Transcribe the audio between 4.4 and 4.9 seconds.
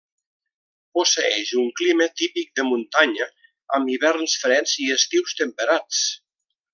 freds